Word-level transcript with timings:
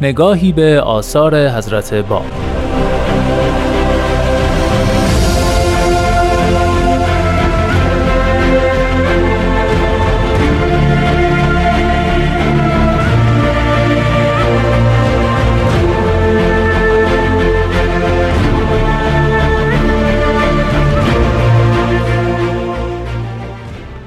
نگاهی 0.00 0.52
به 0.52 0.80
آثار 0.80 1.48
حضرت 1.48 1.94
باب 1.94 2.24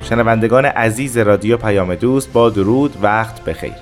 شنوندگان 0.01 0.65
عزیز 0.65 1.17
رادیو 1.17 1.57
پیام 1.57 1.95
دوست 1.95 2.33
با 2.33 2.49
درود 2.49 2.97
وقت 3.01 3.43
بخیر. 3.43 3.73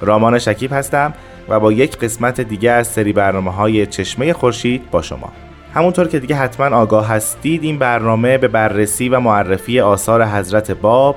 رامان 0.00 0.38
شکیب 0.38 0.72
هستم. 0.72 1.14
و 1.48 1.60
با 1.60 1.72
یک 1.72 1.98
قسمت 1.98 2.40
دیگه 2.40 2.70
از 2.70 2.86
سری 2.86 3.12
برنامه 3.12 3.52
های 3.52 3.86
چشمه 3.86 4.32
خورشید 4.32 4.90
با 4.90 5.02
شما. 5.02 5.32
همونطور 5.74 6.08
که 6.08 6.18
دیگه 6.18 6.36
حتما 6.36 6.76
آگاه 6.76 7.08
هستید 7.08 7.62
این 7.62 7.78
برنامه 7.78 8.38
به 8.38 8.48
بررسی 8.48 9.08
و 9.08 9.20
معرفی 9.20 9.80
آثار 9.80 10.24
حضرت 10.24 10.70
باب 10.70 11.16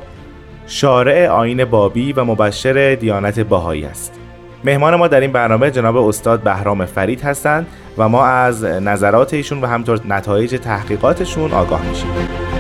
شارع 0.67 1.27
آین 1.27 1.65
بابی 1.65 2.13
و 2.13 2.23
مبشر 2.23 2.95
دیانت 2.95 3.39
باهایی 3.39 3.85
است. 3.85 4.19
مهمان 4.63 4.95
ما 4.95 5.07
در 5.07 5.19
این 5.19 5.31
برنامه 5.31 5.71
جناب 5.71 5.97
استاد 5.97 6.41
بهرام 6.41 6.85
فرید 6.85 7.21
هستند 7.21 7.67
و 7.97 8.09
ما 8.09 8.25
از 8.25 8.63
نظرات 8.63 9.33
ایشون 9.33 9.61
و 9.61 9.67
همطور 9.67 9.99
نتایج 10.07 10.55
تحقیقاتشون 10.55 11.51
آگاه 11.51 11.81
میشیم. 11.89 12.50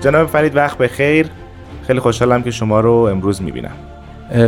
جناب 0.00 0.28
فرید 0.28 0.56
وقت 0.56 0.78
بخیر 0.78 1.26
خیلی 1.86 2.00
خوشحالم 2.00 2.42
که 2.42 2.50
شما 2.50 2.80
رو 2.80 2.92
امروز 2.92 3.42
می‌بینم. 3.42 3.70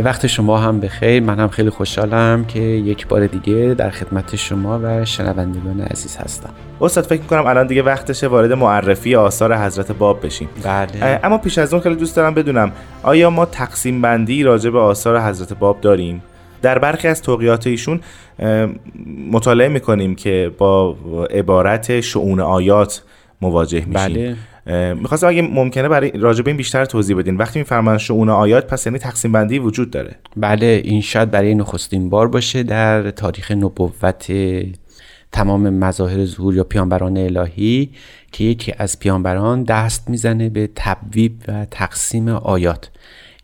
وقت 0.03 0.27
شما 0.27 0.57
هم 0.57 0.79
بخیر 0.79 1.23
من 1.23 1.39
هم 1.39 1.47
خیلی 1.47 1.69
خوشحالم 1.69 2.45
که 2.45 2.59
یک 2.59 3.07
بار 3.07 3.27
دیگه 3.27 3.75
در 3.77 3.89
خدمت 3.89 4.35
شما 4.35 4.79
و 4.83 5.05
شنوندگان 5.05 5.81
عزیز 5.81 6.17
هستم. 6.17 6.49
استاد 6.81 7.03
فکر 7.03 7.21
می‌کنم 7.21 7.45
الان 7.45 7.67
دیگه 7.67 7.83
وقتشه 7.83 8.27
وارد 8.27 8.53
معرفی 8.53 9.15
آثار 9.15 9.57
حضرت 9.57 9.91
باب 9.91 10.25
بشیم. 10.25 10.49
بله. 10.63 11.19
اما 11.23 11.37
پیش 11.37 11.57
از 11.57 11.73
اون 11.73 11.83
خیلی 11.83 11.95
دوست 11.95 12.15
دارم 12.15 12.33
بدونم 12.33 12.71
آیا 13.03 13.29
ما 13.29 13.45
تقسیم 13.45 14.01
بندی 14.01 14.43
راجع 14.43 14.69
به 14.69 14.79
آثار 14.79 15.21
حضرت 15.21 15.53
باب 15.53 15.81
داریم؟ 15.81 16.23
در 16.61 16.79
برخی 16.79 17.07
از 17.07 17.21
توقیات 17.21 17.67
ایشون 17.67 17.99
مطالعه 19.31 19.67
می‌کنیم 19.67 20.15
که 20.15 20.51
با 20.57 20.95
عبارت 21.29 22.01
شعون 22.01 22.39
آیات 22.39 23.01
مواجه 23.41 23.85
میشیم. 23.85 23.93
بله. 23.93 24.35
می‌خواستم 24.95 25.27
اگه 25.27 25.41
ممکنه 25.41 25.87
برای 25.89 26.11
راجبه 26.11 26.51
این 26.51 26.57
بیشتر 26.57 26.85
توضیح 26.85 27.17
بدین. 27.17 27.37
وقتی 27.37 27.59
میفرمان 27.59 27.97
شعون 27.97 28.29
آیات 28.29 28.67
پس 28.67 28.85
یعنی 28.85 28.99
تقسیم 28.99 29.31
بندی 29.31 29.59
وجود 29.59 29.91
داره. 29.91 30.15
بله 30.37 30.81
این 30.83 31.01
شاید 31.01 31.31
برای 31.31 31.55
نخستین 31.55 32.09
بار 32.09 32.27
باشه 32.27 32.63
در 32.63 33.11
تاریخ 33.11 33.51
نبوت 33.51 34.31
تمام 35.31 35.69
مظاهر 35.69 36.25
ظهور 36.25 36.55
یا 36.55 36.63
پیانبران 36.63 37.17
الهی 37.17 37.89
که 38.31 38.43
یکی 38.43 38.73
از 38.77 38.99
پیانبران 38.99 39.63
دست 39.63 40.09
می‌زنه 40.09 40.49
به 40.49 40.69
تبویب 40.75 41.43
و 41.47 41.65
تقسیم 41.71 42.29
آیات. 42.29 42.89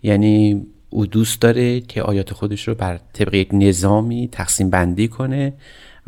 یعنی 0.03 0.65
او 0.89 1.05
دوست 1.05 1.41
داره 1.41 1.79
که 1.79 2.01
آیات 2.01 2.33
خودش 2.33 2.67
رو 2.67 2.75
بر 2.75 2.99
طبق 3.13 3.33
یک 3.33 3.49
نظامی 3.51 4.29
تقسیم 4.31 4.69
بندی 4.69 5.07
کنه 5.07 5.53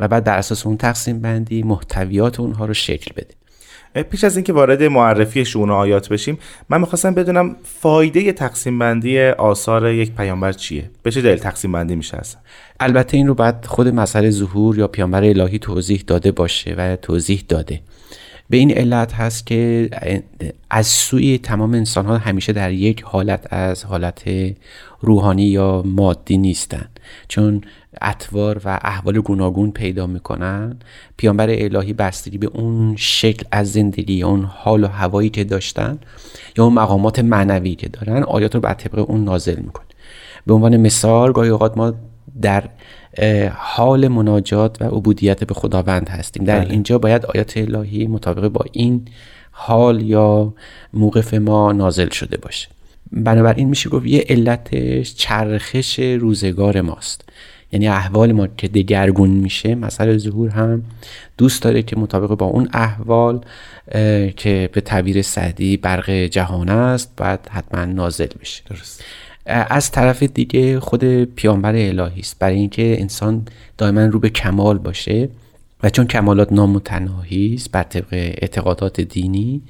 و 0.00 0.08
بعد 0.08 0.24
بر 0.24 0.38
اساس 0.38 0.66
اون 0.66 0.76
تقسیم 0.76 1.20
بندی 1.20 1.62
محتویات 1.62 2.40
اونها 2.40 2.64
رو 2.64 2.74
شکل 2.74 3.12
بده. 3.16 3.39
پیش 3.94 4.24
از 4.24 4.36
اینکه 4.36 4.52
وارد 4.52 4.82
معرفی 4.82 5.44
شون 5.44 5.70
آیات 5.70 6.08
بشیم 6.08 6.38
من 6.68 6.80
می‌خواستم 6.80 7.14
بدونم 7.14 7.56
فایده 7.64 8.32
تقسیم 8.32 8.78
بندی 8.78 9.20
آثار 9.20 9.90
یک 9.92 10.12
پیامبر 10.12 10.52
چیه؟ 10.52 10.90
به 11.02 11.10
چه 11.10 11.22
دلیل 11.22 11.38
تقسیم 11.38 11.72
بندی 11.72 11.96
میشه 11.96 12.16
اصلا؟ 12.16 12.40
البته 12.80 13.16
این 13.16 13.26
رو 13.26 13.34
بعد 13.34 13.64
خود 13.68 13.88
مسئله 13.88 14.30
ظهور 14.30 14.78
یا 14.78 14.88
پیامبر 14.88 15.24
الهی 15.24 15.58
توضیح 15.58 16.04
داده 16.06 16.32
باشه 16.32 16.74
و 16.78 16.96
توضیح 16.96 17.44
داده. 17.48 17.80
به 18.50 18.56
این 18.56 18.70
علت 18.70 19.12
هست 19.12 19.46
که 19.46 19.90
از 20.70 20.86
سوی 20.86 21.38
تمام 21.38 21.74
انسان 21.74 22.06
ها 22.06 22.18
همیشه 22.18 22.52
در 22.52 22.72
یک 22.72 23.02
حالت 23.02 23.52
از 23.52 23.84
حالت 23.84 24.22
روحانی 25.00 25.42
یا 25.42 25.82
مادی 25.86 26.38
نیستن. 26.38 26.88
چون 27.28 27.60
اطوار 28.00 28.60
و 28.64 28.78
احوال 28.82 29.20
گوناگون 29.20 29.70
پیدا 29.70 30.06
می‌کنن. 30.06 30.76
پیامبر 31.16 31.50
الهی 31.50 31.92
بستگی 31.92 32.38
به 32.38 32.46
اون 32.46 32.96
شکل 32.96 33.46
از 33.52 33.72
زندگی 33.72 34.12
یا 34.14 34.28
اون 34.28 34.44
حال 34.44 34.84
و 34.84 34.86
هوایی 34.86 35.30
که 35.30 35.44
داشتن 35.44 35.98
یا 36.56 36.64
اون 36.64 36.74
مقامات 36.74 37.18
معنوی 37.18 37.74
که 37.74 37.88
دارن 37.88 38.22
آیات 38.22 38.54
رو 38.54 38.60
بر 38.60 38.74
طبق 38.74 39.10
اون 39.10 39.24
نازل 39.24 39.56
می‌کنه. 39.56 39.86
به 40.46 40.54
عنوان 40.54 40.76
مثال 40.76 41.32
گاهی 41.32 41.48
اوقات 41.48 41.76
ما 41.76 41.94
در 42.42 42.64
حال 43.54 44.08
مناجات 44.08 44.82
و 44.82 44.84
عبودیت 44.84 45.44
به 45.44 45.54
خداوند 45.54 46.08
هستیم. 46.08 46.44
در 46.44 46.60
بله. 46.60 46.70
اینجا 46.70 46.98
باید 46.98 47.26
آیات 47.26 47.56
الهی 47.56 48.06
مطابق 48.06 48.48
با 48.48 48.64
این 48.72 49.08
حال 49.50 50.00
یا 50.00 50.54
موقف 50.92 51.34
ما 51.34 51.72
نازل 51.72 52.08
شده 52.08 52.36
باشه. 52.36 52.68
بنابراین 53.12 53.68
میشه 53.68 53.90
گفت 53.90 54.06
یه 54.06 54.24
علتش 54.28 55.14
چرخش 55.14 55.98
روزگار 55.98 56.80
ماست. 56.80 57.24
یعنی 57.72 57.88
احوال 57.88 58.32
ما 58.32 58.46
که 58.46 58.68
دگرگون 58.68 59.30
میشه 59.30 59.74
مسئله 59.74 60.18
ظهور 60.18 60.50
هم 60.50 60.82
دوست 61.38 61.62
داره 61.62 61.82
که 61.82 61.96
مطابق 61.96 62.28
با 62.28 62.46
اون 62.46 62.68
احوال 62.72 63.40
که 64.36 64.70
به 64.72 64.80
تعبیر 64.80 65.22
سعدی 65.22 65.76
برق 65.76 66.10
جهان 66.10 66.68
است 66.68 67.12
باید 67.16 67.40
حتما 67.50 67.84
نازل 67.84 68.26
بشه. 68.40 68.62
درست. 68.70 69.04
از 69.46 69.90
طرف 69.90 70.22
دیگه 70.22 70.80
خود 70.80 71.04
پیامبر 71.24 71.74
الهی 71.76 72.20
است. 72.20 72.38
برای 72.38 72.56
اینکه 72.56 73.00
انسان 73.00 73.44
دائما 73.78 74.04
رو 74.04 74.18
به 74.18 74.28
کمال 74.28 74.78
باشه 74.78 75.28
و 75.82 75.90
چون 75.90 76.06
کمالات 76.06 76.52
نامتناهی 76.52 77.54
است 77.54 77.72
بر 77.72 77.82
طبق 77.82 78.08
اعتقادات 78.12 79.00
دینی 79.00 79.62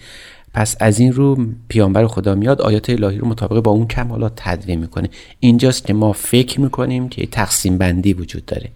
پس 0.54 0.76
از 0.80 1.00
این 1.00 1.12
رو 1.12 1.46
پیامبر 1.68 2.06
خدا 2.06 2.34
میاد 2.34 2.62
آیات 2.62 2.90
الهی 2.90 3.18
رو 3.18 3.28
مطابق 3.28 3.62
با 3.62 3.70
اون 3.70 3.86
کمالات 3.86 4.32
تدوین 4.36 4.80
می‌کنه. 4.80 5.08
اینجاست 5.40 5.86
که 5.86 5.94
ما 5.94 6.12
فکر 6.12 6.60
می‌کنیم 6.60 7.08
که 7.08 7.26
تقسیم 7.26 7.78
بندی 7.78 8.12
وجود 8.12 8.46
داره. 8.46 8.70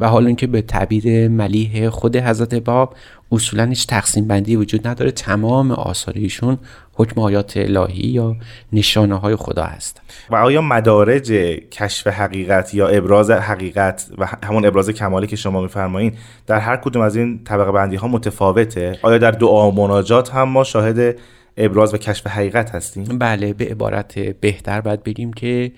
و 0.00 0.08
حالا 0.08 0.26
اینکه 0.26 0.46
به 0.46 0.62
تعبیر 0.62 1.28
ملیح 1.28 1.88
خود 1.88 2.16
حضرت 2.16 2.54
باب 2.54 2.94
اصولا 3.32 3.64
هیچ 3.64 3.86
تقسیم 3.86 4.26
بندی 4.28 4.56
وجود 4.56 4.86
نداره 4.86 5.10
تمام 5.10 5.70
آثار 5.70 6.14
ایشون 6.16 6.58
حکم 6.96 7.20
آیات 7.20 7.52
الهی 7.56 8.08
یا 8.08 8.36
نشانه 8.72 9.14
های 9.14 9.36
خدا 9.36 9.64
هست. 9.64 10.00
و 10.30 10.36
آیا 10.36 10.60
مدارج 10.60 11.32
کشف 11.70 12.06
حقیقت 12.06 12.74
یا 12.74 12.88
ابراز 12.88 13.30
حقیقت 13.30 14.06
و 14.18 14.26
همون 14.44 14.66
ابراز 14.66 14.90
کمالی 14.90 15.26
که 15.26 15.36
شما 15.36 15.60
میفرمایین 15.60 16.12
در 16.46 16.58
هر 16.58 16.76
کدوم 16.76 17.02
از 17.02 17.16
این 17.16 17.44
طبقه 17.44 17.72
بندی 17.72 17.96
ها 17.96 18.08
متفاوته؟ 18.08 18.98
آیا 19.02 19.18
در 19.18 19.30
دعا 19.30 19.70
و 19.70 19.74
مناجات 19.74 20.30
هم 20.30 20.48
ما 20.48 20.64
شاهد 20.64 21.16
ابراز 21.56 21.94
و 21.94 21.96
کشف 21.96 22.26
حقیقت 22.26 22.70
هستیم؟ 22.70 23.04
بله 23.04 23.52
به 23.52 23.64
عبارت 23.64 24.18
بهتر 24.18 24.80
باید 24.80 25.02
بگیم 25.02 25.32
که 25.32 25.72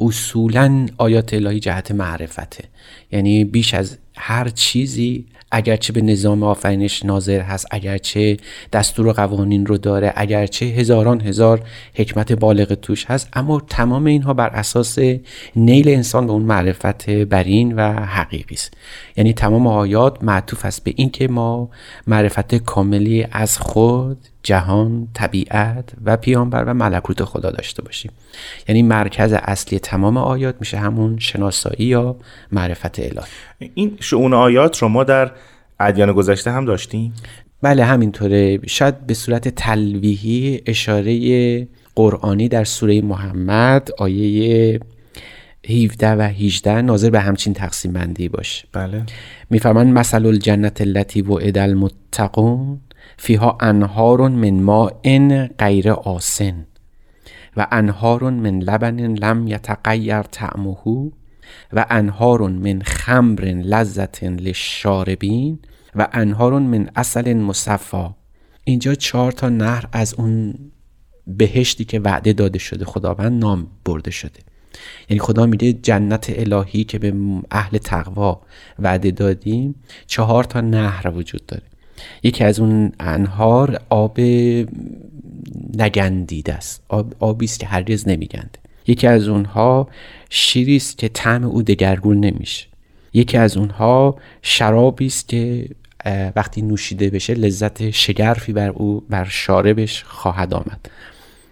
اصولا 0.00 0.86
آیات 0.98 1.34
الهی 1.34 1.60
جهت 1.60 1.90
معرفته. 1.90 2.64
یعنی 3.12 3.44
بیش 3.44 3.74
از 3.74 3.98
هر 4.18 4.48
چیزی 4.48 5.26
اگرچه 5.50 5.92
به 5.92 6.00
نظام 6.00 6.42
آفرینش 6.42 7.04
ناظر 7.04 7.40
هست 7.40 7.66
اگرچه 7.70 8.36
دستور 8.72 9.06
و 9.06 9.12
قوانین 9.12 9.66
رو 9.66 9.78
داره 9.78 10.12
اگرچه 10.16 10.66
هزاران 10.66 11.20
هزار 11.20 11.60
حکمت 11.94 12.32
بالغ 12.32 12.74
توش 12.74 13.04
هست 13.04 13.28
اما 13.32 13.60
تمام 13.60 14.04
اینها 14.04 14.34
بر 14.34 14.48
اساس 14.48 14.98
نیل 15.56 15.88
انسان 15.88 16.26
به 16.26 16.32
اون 16.32 16.42
معرفت 16.42 17.10
برین 17.10 17.72
و 17.72 17.92
حقیقی 17.92 18.54
است. 18.54 18.74
یعنی 19.16 19.32
تمام 19.32 19.66
آیات 19.66 20.24
معطوف 20.24 20.64
است 20.64 20.84
به 20.84 20.92
اینکه 20.96 21.28
ما 21.28 21.70
معرفت 22.06 22.54
کاملی 22.54 23.26
از 23.32 23.58
خود 23.58 24.18
جهان 24.42 25.08
طبیعت 25.14 25.92
و 26.04 26.16
پیامبر 26.16 26.64
و 26.64 26.74
ملکوت 26.74 27.24
خدا 27.24 27.50
داشته 27.50 27.82
باشیم. 27.82 28.12
یعنی 28.68 28.82
مرکز 28.82 29.32
اصلی 29.32 29.78
تمام 29.78 30.16
آیات 30.16 30.56
میشه 30.60 30.78
همون 30.78 31.18
شناسایی 31.18 31.86
یا 31.86 32.16
معرفت 32.52 32.98
الهی 32.98 33.70
این 33.74 33.96
شعون 34.00 34.34
آیات 34.34 34.78
رو 34.78 34.88
ما 34.88 35.04
در 35.04 35.30
ادیان 35.80 36.12
گذشته 36.12 36.50
هم 36.50 36.64
داشتیم؟ 36.64 37.12
بله 37.62 37.84
همینطوره. 37.84 38.60
شاید 38.66 39.06
به 39.06 39.14
صورت 39.14 39.48
تلویحی 39.48 40.62
اشاره 40.66 41.68
قرآنی 41.94 42.48
در 42.48 42.64
سوره 42.64 43.00
محمد 43.00 43.90
آیه 43.98 44.80
17 45.68 46.14
و 46.14 46.22
18 46.22 46.82
ناظر 46.82 47.10
به 47.10 47.20
همچین 47.20 47.54
تقسیم 47.54 47.92
بندی 47.92 48.28
باشه. 48.28 48.68
بله. 48.72 49.02
میفرمان 49.50 49.86
مثل 49.86 50.26
الجنت 50.26 50.80
التي 50.80 51.22
وعد 51.22 51.58
المتقون 51.58 52.80
فیها 53.18 53.58
انهار 53.60 54.28
من 54.28 54.62
ماء 54.62 55.46
غیر 55.58 55.90
آسن 55.90 56.66
و 57.56 57.66
انهار 57.72 58.30
من 58.30 58.58
لبن 58.58 59.14
لم 59.14 59.46
یتغیر 59.48 60.22
طعمه 60.22 61.10
و 61.72 61.86
انهار 61.90 62.48
من 62.48 62.82
خمر 62.82 63.44
لذت 63.44 64.24
للشاربین 64.24 65.58
و 65.94 66.08
انهار 66.12 66.58
من 66.58 66.90
اصل 66.96 67.34
مصفا. 67.34 68.14
اینجا 68.64 68.94
چهار 68.94 69.32
تا 69.32 69.48
نهر 69.48 69.88
از 69.92 70.14
اون 70.14 70.54
بهشتی 71.26 71.84
که 71.84 72.00
وعده 72.00 72.32
داده 72.32 72.58
شده 72.58 72.84
خداوند 72.84 73.40
نام 73.40 73.66
برده 73.84 74.10
شده. 74.10 74.40
یعنی 75.08 75.20
خدا 75.20 75.46
میگه 75.46 75.72
جنت 75.72 76.26
الهی 76.28 76.84
که 76.84 76.98
به 76.98 77.14
اهل 77.50 77.78
تقوا 77.78 78.40
وعده 78.78 79.10
دادیم 79.10 79.74
چهار 80.06 80.44
تا 80.44 80.60
نهر 80.60 81.10
وجود 81.10 81.46
داره. 81.46 81.62
یکی 82.22 82.44
از 82.44 82.60
اون 82.60 82.92
انهار 83.00 83.80
آب 83.90 84.20
نگندیده 85.78 86.54
است. 86.54 86.82
آب 86.88 87.14
آبی 87.20 87.44
است 87.44 87.60
که 87.60 87.66
هرگز 87.66 88.08
نمیگنده. 88.08 88.58
یکی 88.86 89.06
از 89.06 89.28
اونها 89.28 89.88
شیری 90.30 90.76
است 90.76 90.98
که 90.98 91.08
طعم 91.08 91.44
او 91.44 91.62
دگرگون 91.62 92.20
نمیشه. 92.20 92.66
یکی 93.12 93.36
از 93.36 93.56
اونها 93.56 94.16
شرابی 94.42 95.06
است 95.06 95.28
که 95.28 95.68
وقتی 96.36 96.62
نوشیده 96.62 97.10
بشه 97.10 97.34
لذت 97.34 97.90
شگرفی 97.90 98.52
بر 98.52 98.68
او 98.68 99.04
بر 99.10 99.24
شاربش 99.24 100.04
خواهد 100.04 100.54
آمد. 100.54 100.90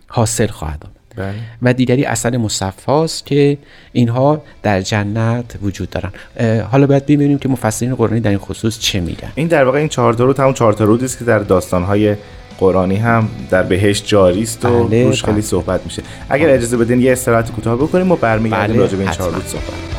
حاصل 0.07 0.47
خواهد 0.47 0.85
آمد. 0.85 0.96
بله. 1.17 1.35
و 1.63 1.73
دیگری 1.73 2.05
اصل 2.05 2.37
مصفاست 2.37 3.27
که 3.27 3.59
اینها 3.93 4.43
در 4.63 4.81
جنت 4.81 5.59
وجود 5.63 5.91
دارن 5.91 6.11
حالا 6.63 6.87
باید 6.87 7.07
ببینیم 7.07 7.39
که 7.39 7.49
مفسرین 7.49 7.95
قرآنی 7.95 8.21
در 8.21 8.31
این 8.31 8.39
خصوص 8.39 8.79
چه 8.79 9.01
میگن 9.01 9.33
این 9.35 9.49
در 9.49 9.65
واقع 9.65 9.79
این 9.79 9.89
چهار 9.89 10.15
تا 10.15 10.25
رود 10.25 10.41
همون 10.41 10.55
چهار 10.55 10.73
تا 10.73 10.85
رودی 10.85 11.05
است 11.05 11.19
که 11.19 11.25
در 11.25 11.39
داستانهای 11.39 12.17
قرآنی 12.59 12.97
هم 12.97 13.29
در 13.51 13.63
بهشت 13.63 14.07
جاری 14.07 14.43
است 14.43 14.65
و 14.65 14.85
بله، 14.85 15.05
روش 15.05 15.25
خیلی. 15.25 15.43
صحبت 15.43 15.81
میشه 15.85 16.03
اگر 16.31 16.51
اجازه 16.51 16.77
بدین 16.77 17.01
یه 17.01 17.13
استراحت 17.13 17.53
کوتاه 17.53 17.77
بکنیم 17.77 18.13
و 18.13 18.17
برمیگردیم 18.17 18.77
بله، 18.77 18.83
راجع 18.83 18.97
به 18.97 19.03
این 19.03 19.13
چهار. 19.13 19.31
رود 19.31 19.47
صحبت 19.47 19.96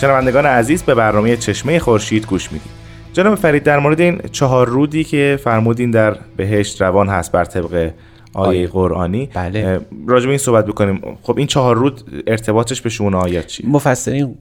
شنوندگان 0.00 0.46
عزیز 0.46 0.82
به 0.82 0.94
برنامه 0.94 1.36
چشمه 1.36 1.78
خورشید 1.78 2.26
گوش 2.26 2.52
می‌دید 2.52 2.70
جناب 3.12 3.34
فرید 3.34 3.62
در 3.62 3.78
مورد 3.78 4.00
این 4.00 4.20
چهار 4.32 4.68
رودی 4.68 5.04
که 5.04 5.38
فرمودین 5.44 5.90
در 5.90 6.16
بهشت 6.36 6.82
روان 6.82 7.08
هست 7.08 7.32
بر 7.32 7.44
طبق 7.44 7.90
آیه. 8.34 8.66
قرآنی 8.66 9.28
بله. 9.34 9.80
راجع 10.06 10.24
به 10.24 10.30
این 10.30 10.38
صحبت 10.38 10.66
بکنیم. 10.66 11.00
خب 11.22 11.38
این 11.38 11.46
چهار 11.46 11.76
رود 11.76 12.22
ارتباطش 12.26 12.80
به 12.80 12.88
شون 12.88 13.14
آیات 13.14 13.46
چی؟ 13.46 13.66
مفسرین 13.66 14.34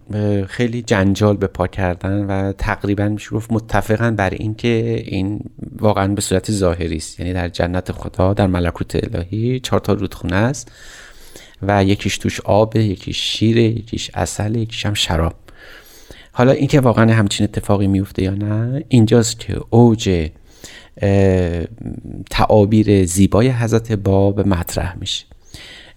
خیلی 0.47 0.81
جنجال 0.81 1.37
به 1.37 1.47
پا 1.47 1.67
کردن 1.67 2.25
و 2.25 2.51
تقریبا 2.51 3.07
میشه 3.07 3.29
گفت 3.29 3.51
متفقن 3.51 4.15
بر 4.15 4.29
اینکه 4.29 5.03
این 5.05 5.39
واقعا 5.79 6.07
به 6.07 6.21
صورت 6.21 6.51
ظاهری 6.51 6.97
است. 6.97 7.19
یعنی 7.19 7.33
در 7.33 7.49
جنت 7.49 7.91
خدا 7.91 8.33
در 8.33 8.47
ملکوت 8.47 8.95
الهی 8.95 9.59
چهار 9.59 9.79
تا 9.79 9.93
رودخونه 9.93 10.35
است 10.35 10.71
و 11.61 11.83
یکیش 11.83 12.17
توش 12.17 12.41
آبه 12.41 12.83
یکیش 12.83 13.37
شیره 13.37 13.63
یکیش 13.63 14.11
اصل 14.13 14.55
یکیش 14.55 14.85
هم 14.85 14.93
شراب. 14.93 15.33
حالا 16.37 16.51
اینکه 16.51 16.79
واقعا 16.79 17.13
همچین 17.13 17.43
اتفاقی 17.43 17.87
میفته 17.87 18.23
یا 18.23 18.31
نه 18.31 18.83
اینجاست 18.87 19.39
که 19.39 19.61
اوج 19.69 20.29
تعابیر 22.29 23.05
زیبای 23.05 23.49
حضرت 23.49 23.91
باب 23.91 24.47
مطرح 24.47 24.97
میشه. 24.99 25.25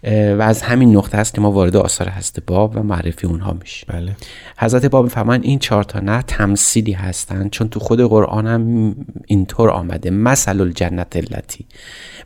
و 0.04 0.42
از 0.42 0.62
همین 0.62 0.96
نقطه 0.96 1.18
است 1.18 1.34
که 1.34 1.40
ما 1.40 1.50
وارد 1.50 1.76
آثار 1.76 2.08
حضرت 2.08 2.40
باب 2.46 2.76
و 2.76 2.82
معرفی 2.82 3.26
اونها 3.26 3.52
میشه 3.60 3.86
بله. 3.86 4.16
حضرت 4.58 4.86
باب 4.86 5.04
می‌فهمن 5.04 5.42
این 5.42 5.58
چهار 5.58 5.84
تا 5.84 6.00
نه 6.00 6.22
تمثیلی 6.22 6.92
هستند 6.92 7.50
چون 7.50 7.68
تو 7.68 7.80
خود 7.80 8.00
قرآن 8.00 8.46
هم 8.46 8.94
اینطور 9.26 9.70
آمده. 9.70 10.10
مثل 10.10 10.60
الجنت 10.60 11.16
التی. 11.16 11.66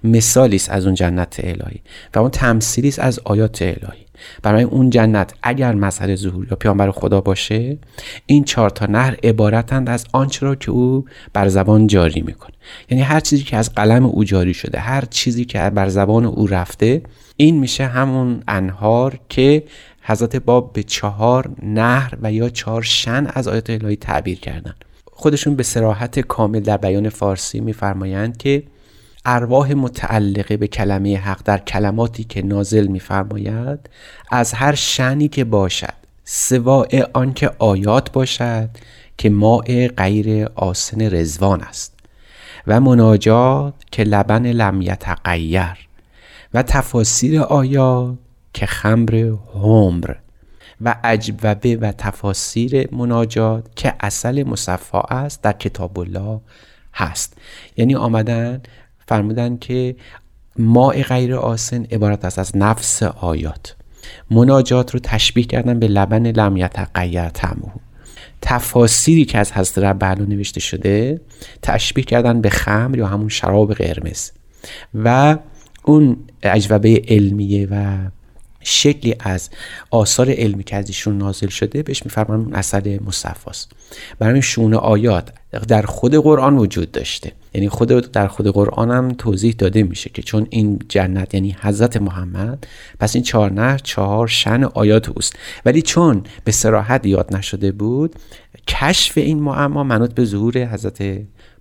مثالی 0.05 0.56
است 0.56 0.71
از 0.71 0.87
اون 0.87 0.94
جنت 0.94 1.41
الهی 1.44 1.81
و 2.15 2.19
اون 2.19 2.31
تمثیلی 2.31 2.88
است 2.88 2.99
از 2.99 3.21
آیات 3.25 3.62
الهی. 3.62 4.05
برای 4.43 4.62
اون 4.62 4.91
جنت 4.91 5.35
اگر 5.43 5.75
مسئله 5.75 6.17
ظهور 6.17 6.47
یا 6.50 6.56
پیامبر 6.56 6.91
خدا 6.91 7.20
باشه 7.20 7.79
این 8.27 8.44
چهار 8.44 8.70
تا 8.70 8.87
نهر 8.87 9.17
عبارتند 9.23 9.88
از 9.91 10.06
آنچه 10.12 10.47
را 10.47 10.55
که 10.55 10.70
او 10.70 11.05
بر 11.32 11.49
زبان 11.49 11.87
جاری 11.87 12.23
می‌کنه 12.23 12.55
یعنی 12.91 13.03
هر 13.03 13.20
چیزی 13.20 13.43
که 13.43 13.56
از 13.56 13.75
قلم 13.75 14.06
او 14.06 14.25
جاری 14.25 14.55
شده 14.55 14.79
هر 14.79 15.05
چیزی 15.11 15.44
که 15.44 15.70
بر 15.70 15.88
زبان 15.88 16.25
او 16.25 16.47
رفته 16.47 17.03
این 17.36 17.58
میشه 17.58 17.86
همون 17.86 18.42
انهار 18.48 19.19
که 19.28 19.64
حضرت 20.02 20.36
باب 20.36 20.72
به 20.72 20.82
چهار 20.82 21.50
نهر 21.62 22.14
و 22.22 22.32
یا 22.32 22.48
چهار 22.48 22.82
شن 22.82 23.26
از 23.34 23.48
آیات 23.48 23.70
الهی 23.70 23.96
تعبیر 23.96 24.40
کردن. 24.40 24.75
خودشون 25.04 25.56
به 25.56 25.62
سراحت 25.62 26.20
کامل 26.20 26.60
در 26.60 26.76
بیان 26.76 27.08
فارسی 27.08 27.60
میفرمایند 27.60 28.36
که 28.36 28.62
ارواح 29.25 29.72
متعلقه 29.72 30.56
به 30.56 30.66
کلمه 30.66 31.16
حق 31.16 31.40
در 31.44 31.58
کلماتی 31.58 32.25
که 32.25 32.42
نازل 32.42 32.86
میفرماید 32.86 33.78
از 34.31 34.52
هر 34.52 34.75
شنی 34.75 35.28
که 35.28 35.44
باشد 35.44 35.94
سواء 36.25 37.02
آنکه 37.12 37.50
آیات 37.58 38.12
باشد 38.12 38.70
که 39.19 39.31
ماء 39.31 39.88
غیر 39.88 40.48
آسن 40.54 41.00
رزوان 41.14 41.60
است 41.60 41.94
و 42.66 42.81
مناجات 42.81 43.75
که 43.90 44.04
لبن 44.04 44.46
لم 44.46 44.82
یتغیر. 44.82 45.83
و 46.55 46.62
تفاسیر 46.62 47.41
آیات 47.41 48.15
که 48.53 48.67
خمر 48.67 49.34
همر 49.65 50.15
و 50.81 50.96
اجوبه 51.05 51.77
و 51.77 51.93
تفاسیر 51.93 52.94
مناجات 52.94 53.65
که 53.77 53.94
اصل 54.01 54.43
مصفا 54.43 55.01
است 55.01 55.43
در 55.43 55.53
کتاب 55.53 55.99
الله 55.99 56.41
هست. 56.94 57.37
یعنی 57.77 57.94
آمدن 57.94 58.63
فرمودن 59.08 59.56
که 59.56 59.96
ماء 60.58 61.03
غیر 61.03 61.34
آسن 61.34 61.84
عبارت 61.84 62.25
است 62.25 62.39
از 62.39 62.56
نفس 62.56 63.03
آیات. 63.03 63.77
مناجات 64.31 64.91
رو 64.91 65.01
تشبیه 65.03 65.44
کردن 65.44 65.79
به 65.79 65.89
لبن 65.89 66.27
لم 66.27 66.56
یتغیر 66.56 67.29
طعمه. 67.29 67.73
تفاسیری 68.43 69.25
که 69.25 69.39
از 69.39 69.53
حضرت 69.53 69.79
ربعلو 69.79 70.27
نوشته 70.27 70.61
شده 70.61 71.20
تشبیه 71.63 72.05
کردن 72.05 72.41
به 72.41 72.51
خمر 72.51 72.99
یا 72.99 73.06
همون 73.06 73.29
شراب 73.29 73.75
قرمز. 73.75 74.31
و 74.94 75.39
اون 75.84 76.17
اجوبه 76.44 77.03
علمیه 77.08 77.69
و 77.70 77.96
شکلی 78.65 79.17
از 79.20 79.51
آثار 79.91 80.31
علمی 80.31 80.65
که 80.65 80.77
از 80.77 80.89
ایشون 80.89 81.19
نازل 81.19 81.48
شده 81.48 81.82
بهش 81.82 82.05
میفرمان 82.05 82.41
اون 82.41 82.55
اثر 82.55 82.98
مصفاست. 83.06 83.72
برای 84.19 84.43
شون 84.43 84.74
آیات 84.74 85.29
در 85.69 85.82
خود 85.82 86.15
قرآن 86.15 86.56
وجود 86.56 86.93
داشته. 86.93 87.32
یعنی 87.55 87.69
خود 87.69 87.89
در 87.89 88.27
خود 88.27 88.46
قرآن 88.46 88.91
هم 88.91 89.08
توضیح 89.19 89.55
داده 89.58 89.82
میشه 89.82 90.10
که 90.10 90.22
چون 90.22 90.46
این 90.51 90.79
جنت 90.89 91.34
یعنی 91.34 91.56
حضرت 91.60 91.96
محمد 91.96 92.67
پس 93.01 93.15
این 93.15 93.24
چهار 93.24 93.53
نه 93.53 93.79
چهار 93.82 94.29
شن 94.29 94.65
آیات 94.65 95.08
اوست. 95.08 95.36
ولی 95.65 95.82
چون 95.82 96.24
به 96.44 96.53
سراحت 96.53 97.06
یاد 97.06 97.36
نشده 97.36 97.72
بود 97.72 98.15
کشف 98.69 99.19
این 99.19 99.39
معما 99.43 99.84
منوط 99.84 100.15
به 100.15 100.24
ظهور 100.24 100.58
حضرت 100.58 101.19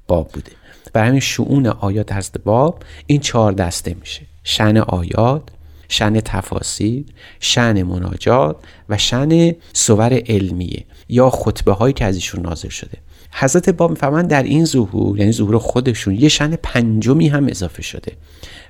باب 0.07 0.27
بوده. 0.27 0.51
برای 0.93 1.07
همین 1.07 1.19
شعون 1.19 1.67
آیات 1.67 2.13
حضرت 2.13 2.37
باب 2.43 2.83
این 3.07 3.19
چهار 3.19 3.51
دسته 3.51 3.95
میشه. 3.99 4.32
شن 4.43 4.77
آیات 4.77 5.43
شن 5.89 6.19
تفاسیر 6.19 7.05
شن 7.39 7.83
مناجات 7.83 8.55
و 8.89 8.97
شن 8.97 9.51
صور 9.73 10.21
علمیه 10.27 10.85
یا 11.09 11.29
خطبه 11.29 11.73
هایی 11.73 11.93
که 11.93 12.05
از 12.05 12.15
ایشون 12.15 12.41
نازل 12.41 12.69
شده. 12.69 12.97
حضرت 13.33 13.69
باب 13.69 13.89
می‌فهمن 13.89 14.27
در 14.27 14.43
این 14.43 14.65
ظهور 14.65 15.19
یعنی 15.19 15.31
ظهور 15.31 15.57
خودشون 15.57 16.15
یه 16.15 16.29
شن 16.29 16.55
پنجمی 16.55 17.27
هم 17.27 17.47
اضافه 17.47 17.81
شده 17.81 18.11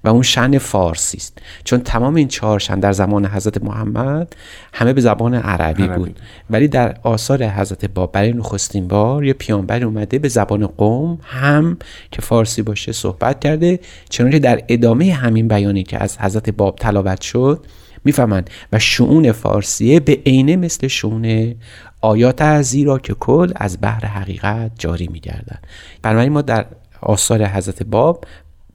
و 0.03 0.09
اون 0.09 0.21
شن 0.21 0.57
فارسی 0.57 1.17
است. 1.17 1.37
چون 1.63 1.79
تمام 1.79 2.15
این 2.15 2.27
چهار 2.27 2.59
شن 2.59 2.79
در 2.79 2.91
زمان 2.91 3.25
حضرت 3.25 3.63
محمد 3.63 4.35
همه 4.73 4.93
به 4.93 5.01
زبان 5.01 5.33
عربی, 5.33 5.83
عربی. 5.83 5.97
بود. 5.97 6.19
ولی 6.49 6.67
در 6.67 6.97
آثار 7.03 7.43
حضرت 7.43 7.85
باب 7.85 8.11
برای 8.11 8.33
نخستین 8.33 8.87
بار 8.87 9.25
یه 9.25 9.33
پیانبر 9.33 9.83
اومده 9.83 10.19
به 10.19 10.27
زبان 10.27 10.67
قوم 10.67 11.19
هم 11.23 11.77
که 12.11 12.21
فارسی 12.21 12.61
باشه 12.61 12.91
صحبت 12.91 13.39
کرده. 13.39 13.79
چنانچه 14.09 14.39
در 14.39 14.61
ادامه 14.67 15.13
همین 15.13 15.47
بیانی 15.47 15.83
که 15.83 16.03
از 16.03 16.17
حضرت 16.17 16.49
باب 16.49 16.75
تلاوت 16.75 17.21
شد 17.21 17.65
می‌فهمند 18.05 18.49
و 18.73 18.79
شعون 18.79 19.31
فارسیه 19.31 19.99
به 19.99 20.17
عینه 20.25 20.55
مثل 20.55 20.87
شعون 20.87 21.55
آیات 22.03 22.41
از 22.41 22.65
زیرا 22.65 22.99
که 22.99 23.13
کل 23.13 23.51
از 23.55 23.77
بحر 23.81 24.05
حقیقت 24.05 24.71
جاری 24.79 25.07
میگردن. 25.07 25.57
بنابراین 26.01 26.31
ما 26.31 26.41
در 26.41 26.65
آثار 27.01 27.45
حضرت 27.45 27.83
باب 27.83 28.25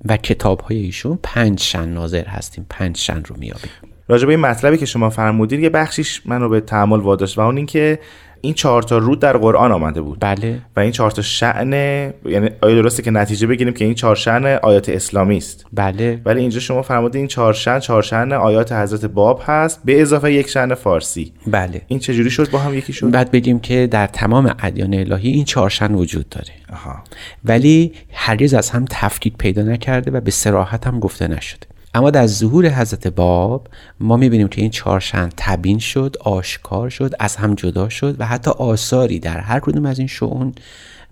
و 0.05 0.17
کتاب 0.17 0.61
های 0.61 0.77
ایشون 0.77 1.19
پنج 1.23 1.61
شن 1.61 1.89
ناظر 1.89 2.25
هستیم 2.25 2.67
پنج 2.71 2.97
شن 2.97 3.23
رو 3.25 3.37
میابیم 3.39 3.71
راجع 4.09 4.27
به 4.27 4.33
این 4.33 4.41
مطلبی 4.41 4.79
که 4.79 4.87
شما 4.87 5.11
فرمودید 5.11 5.61
یه 5.61 5.71
بخشیش 5.71 6.23
منو 6.27 6.49
به 6.49 6.61
تعامل 6.61 7.01
واداشت 7.01 7.39
و 7.39 7.41
اون 7.41 7.57
اینکه 7.57 7.99
این 8.41 8.55
چهار 8.55 8.83
تا 8.83 8.99
رود 8.99 9.21
در 9.21 9.37
قرآن 9.37 9.73
آمده 9.73 10.01
بود. 10.01 10.19
بله. 10.21 10.61
و 10.77 10.81
این 10.81 10.93
چهار 10.93 11.11
تا 11.11 11.23
شأن 11.23 11.73
یعنی 11.73 12.51
آیا 12.63 12.75
درسته 12.83 13.03
که 13.03 13.11
نتیجه 13.11 13.47
بگیریم 13.47 13.75
که 13.75 13.85
این 13.85 13.95
چهار 13.95 14.17
شأن 14.17 14.47
آیات 14.47 14.89
اسلامی 14.89 15.37
است. 15.37 15.67
بله. 15.73 16.21
ولی 16.25 16.41
اینجا 16.41 16.61
شما 16.61 16.83
فرمودید 16.83 17.17
این 17.17 17.27
چهار 17.27 17.53
شأن 17.53 17.81
چهار 17.81 18.03
شأن 18.03 18.33
آیات 18.33 18.73
حضرت 18.73 19.05
باب 19.05 19.43
هست 19.47 19.81
به 19.85 20.03
اضافه 20.03 20.33
یک 20.33 20.49
شأن 20.49 20.75
فارسی. 20.75 21.33
بله. 21.47 21.83
این 21.87 21.99
چجوری 21.99 22.31
شد؟ 22.31 22.51
با 22.51 22.59
هم 22.59 22.75
یکی 22.75 22.93
شد؟ 22.93 23.11
بعد 23.11 23.31
بگیم 23.31 23.61
که 23.61 23.87
در 23.87 24.07
تمام 24.07 24.55
ادیان 24.59 24.95
الهی 24.95 25.31
این 25.31 25.45
چهار 25.45 25.71
شن 25.71 25.95
وجود 25.95 26.29
داره. 26.29 26.53
آها. 26.73 27.05
ولی 27.45 27.93
هرگز 28.13 28.55
از 28.55 28.71
هم 28.71 28.85
تفکیک 28.91 29.37
پیدا 29.39 29.63
نکرده 29.63 30.11
و 30.11 30.21
به 30.21 30.31
سراحت 30.31 30.87
هم 30.87 31.01
گفته 31.01 31.29
نشده. 31.29 31.67
اما 31.95 32.11
در 32.11 32.27
ظهور 32.27 32.69
حضرت 32.69 33.09
باب 33.09 33.69
ما 34.01 34.17
می‌بینیم 34.17 34.49
که 34.49 34.61
این 34.61 34.71
چهارشن 34.71 35.29
تبین 35.37 35.79
شد 35.79 36.17
آشکار 36.21 36.91
شد 36.91 37.15
از 37.19 37.37
هم 37.37 37.55
جدا 37.55 37.89
شد 37.89 38.17
و 38.19 38.27
حتی 38.27 38.51
آثاری 38.51 39.19
در 39.19 39.39
هر 39.39 39.61
کدوم 39.61 39.87
از 39.87 39.99
این 39.99 40.09
شعون 40.09 40.55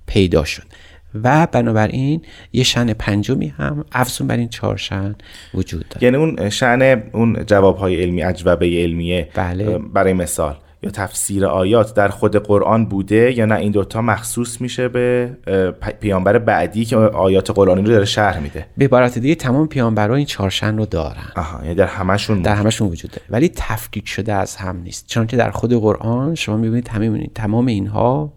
پیدا 0.06 0.45
شد. 0.45 0.62
و 1.23 1.47
بنابراین 1.52 2.23
یه 2.52 2.62
شن 2.62 2.92
پنجمی 2.92 3.47
هم 3.47 3.85
افزون 3.92 4.26
بر 4.26 4.37
این 4.37 4.49
چهار 4.49 4.76
شن 4.76 5.14
وجود 5.54 5.88
داره. 5.88 6.04
یعنی 6.04 6.16
اون 6.16 6.50
شأن 6.50 7.02
اون 7.12 7.45
جوابهای 7.47 8.02
علمی 8.02 8.23
اجوبه 8.23 8.83
علمیه 8.83 9.28
بله. 9.35 9.78
برای 9.78 10.12
مثال. 10.12 10.56
یا 10.83 10.90
تفسیر 10.90 11.47
آیات 11.47 11.95
در 11.95 12.09
خود 12.09 12.37
قرآن 12.37 12.87
بوده 12.87 13.38
یا 13.38 13.47
نه؟ 13.47 13.54
این 13.54 13.73
دوتا 13.73 14.02
مخصوص 14.02 14.61
میشه 14.61 14.88
به 14.88 15.30
پیامبر 16.00 16.38
بعدی 16.38 16.85
که 16.85 16.97
آیات 16.97 17.50
قرآنی 17.50 17.83
رو 17.83 17.88
داره 17.88 18.04
شرح 18.04 18.38
میده. 18.38 18.66
به 18.78 18.85
عبارت 18.85 19.18
دیگه 19.18 19.35
تمام 19.35 19.68
پیامبران 19.68 20.16
این 20.16 20.26
چهار 20.26 20.50
شن 20.50 20.76
رو 20.76 20.87
دارن. 20.87 21.33
آها 21.37 21.62
یعنی 21.62 21.75
در 21.75 21.87
همشون 21.87 22.42
در 22.42 22.54
همشون 22.54 22.88
وجود 22.88 23.11
داره. 23.11 23.23
ولی 23.30 23.49
تفکیک 23.49 24.09
شده 24.09 24.33
از 24.33 24.56
هم 24.56 24.76
نیست. 24.76 25.06
چون 25.06 25.26
که 25.26 25.37
در 25.37 25.50
خود 25.50 25.73
قرآن 25.73 26.35
شما 26.35 26.56
می‌بینید 26.56 27.33
تمام 27.35 27.66
اینها 27.66 28.33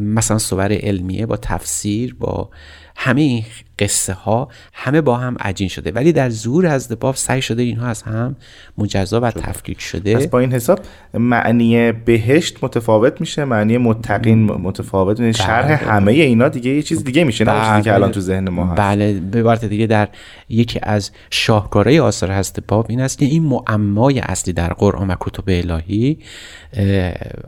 مثلا 0.00 0.38
صور 0.38 0.72
علمیه 0.72 1.26
با 1.26 1.36
تفسیر 1.36 2.16
با 2.20 2.50
همه 2.96 3.42
قصه 3.78 4.12
ها 4.12 4.48
همه 4.72 5.00
با 5.00 5.16
هم 5.16 5.36
عجین 5.40 5.68
شده. 5.68 5.92
ولی 5.92 6.12
در 6.12 6.30
ظهور 6.30 6.66
از 6.66 6.92
باب 7.00 7.16
سعی 7.16 7.42
شده 7.42 7.62
اینها 7.62 7.86
از 7.86 8.02
هم 8.02 8.36
مجزا 8.78 9.20
و 9.20 9.30
تفکیک 9.30 9.80
شده. 9.80 10.16
پس 10.16 10.26
با 10.26 10.38
این 10.38 10.52
حساب 10.52 10.80
معنی 11.14 11.92
بهشت 11.92 12.64
متفاوت 12.64 13.20
میشه 13.20 13.44
معنی 13.44 13.78
متقین 13.78 14.44
متفاوت 14.44 15.20
میشه. 15.20 15.42
شرح 15.42 15.94
همه 15.94 16.12
اینا 16.12 16.48
دیگه 16.48 16.70
یه 16.70 16.82
چیز 16.82 17.04
دیگه 17.04 17.24
میشه 17.24 17.44
نه 17.44 17.68
چیزی 17.70 17.82
که 17.82 17.94
الان 17.94 18.10
تو 18.10 18.20
ذهن 18.20 18.48
ما 18.48 18.66
هست. 18.66 18.80
بله 18.80 19.12
به 19.12 19.40
عبارت 19.40 19.64
دیگه 19.64 19.86
در 19.86 20.08
یکی 20.48 20.80
از 20.82 21.10
شاهکارهای 21.30 22.00
آثار 22.00 22.30
هست 22.30 22.60
باب 22.68 22.86
این 22.88 23.00
است 23.00 23.18
که 23.18 23.24
این 23.24 23.42
معمای 23.42 24.20
اصلی 24.20 24.52
در 24.52 24.72
قرآن 24.72 25.10
و 25.10 25.14
کتب 25.20 25.44
الهی 25.46 26.18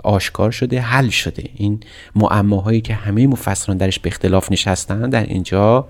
آشکار 0.02 0.50
شده 0.50 0.80
حل 0.80 1.08
شده. 1.08 1.44
این 1.54 1.80
معماهایی 2.14 2.80
که 2.80 2.94
همه 2.94 3.26
مفسران 3.26 3.76
درش 3.76 3.98
به 3.98 4.08
اختلاف 4.08 4.52
نشستن 4.52 5.10
در 5.10 5.24
اینجا 5.24 5.88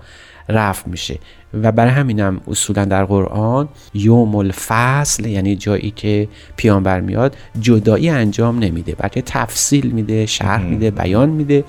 رفع 0.49 0.89
میشه. 0.89 1.19
و 1.53 1.71
برای 1.71 1.91
همینم 1.91 2.41
اصولا 2.47 2.85
در 2.85 3.05
قرآن 3.05 3.67
یوم 3.93 4.35
الفصل 4.35 5.25
یعنی 5.25 5.55
جایی 5.55 5.91
که 5.91 6.27
پیامبر 6.57 6.99
میاد 6.99 7.35
جدایی 7.59 8.09
انجام 8.09 8.59
نمیده 8.59 8.95
بلکه 8.95 9.21
تفصیل 9.21 9.91
میده 9.91 10.25
شرح 10.25 10.63
میده 10.63 10.91
بیان 10.91 11.29
میده. 11.29 11.63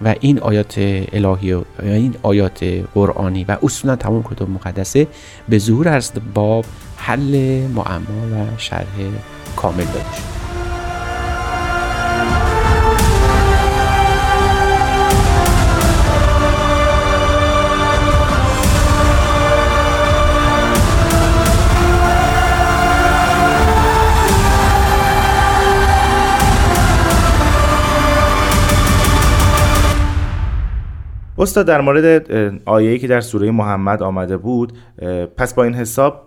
و 0.00 0.14
این 0.20 0.38
آیات 0.38 0.74
الهی 1.12 1.52
و 1.52 1.64
این 1.82 2.14
آیات 2.22 2.64
قرآنی 2.94 3.44
و 3.44 3.56
اصولا 3.62 3.96
تمام 3.96 4.22
کتب 4.22 4.50
مقدسه 4.50 5.06
به 5.48 5.58
ظهور 5.58 5.88
از 5.88 6.12
باب 6.34 6.64
حل 6.96 7.60
معما 7.74 8.26
و 8.32 8.58
شرح 8.58 8.94
کامل 9.56 9.84
داده 9.84 10.16
شد 10.16 10.45
استاد 31.38 31.66
در 31.66 31.80
مورد 31.80 32.32
آیه‌ای 32.64 32.98
که 32.98 33.06
در 33.06 33.20
سوره 33.20 33.50
محمد 33.50 34.02
آمده 34.02 34.36
بود 34.36 34.72
پس 35.36 35.54
با 35.54 35.64
این 35.64 35.74
حساب 35.74 36.22